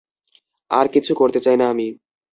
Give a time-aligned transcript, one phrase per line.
[0.71, 1.87] আর কিছু করতে চাই না আমি।